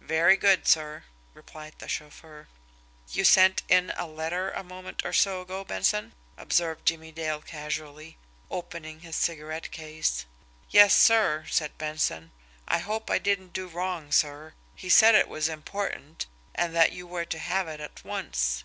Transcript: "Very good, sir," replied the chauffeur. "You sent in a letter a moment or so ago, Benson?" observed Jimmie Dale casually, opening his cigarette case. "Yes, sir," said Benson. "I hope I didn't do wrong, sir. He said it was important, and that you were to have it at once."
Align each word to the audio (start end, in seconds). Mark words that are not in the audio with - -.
"Very 0.00 0.38
good, 0.38 0.66
sir," 0.66 1.04
replied 1.34 1.74
the 1.76 1.86
chauffeur. 1.86 2.48
"You 3.12 3.24
sent 3.26 3.62
in 3.68 3.92
a 3.94 4.06
letter 4.06 4.50
a 4.50 4.64
moment 4.64 5.02
or 5.04 5.12
so 5.12 5.42
ago, 5.42 5.64
Benson?" 5.64 6.14
observed 6.38 6.86
Jimmie 6.86 7.12
Dale 7.12 7.42
casually, 7.42 8.16
opening 8.50 9.00
his 9.00 9.16
cigarette 9.16 9.70
case. 9.70 10.24
"Yes, 10.70 10.94
sir," 10.96 11.44
said 11.50 11.76
Benson. 11.76 12.32
"I 12.66 12.78
hope 12.78 13.10
I 13.10 13.18
didn't 13.18 13.52
do 13.52 13.68
wrong, 13.68 14.10
sir. 14.12 14.54
He 14.74 14.88
said 14.88 15.14
it 15.14 15.28
was 15.28 15.46
important, 15.46 16.24
and 16.54 16.74
that 16.74 16.92
you 16.92 17.06
were 17.06 17.26
to 17.26 17.38
have 17.38 17.68
it 17.68 17.78
at 17.80 18.02
once." 18.02 18.64